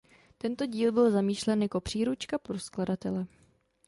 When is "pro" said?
2.37-2.59